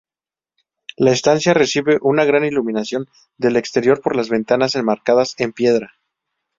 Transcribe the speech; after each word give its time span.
La 0.97 1.11
estancia 1.11 1.53
recibe 1.53 1.99
una 2.01 2.25
gran 2.25 2.43
iluminación 2.43 3.07
del 3.37 3.55
exterior 3.55 4.01
por 4.01 4.15
las 4.15 4.29
ventanas 4.29 4.73
enmarcadas 4.73 5.35
en 5.37 5.53
piedra. 5.53 5.93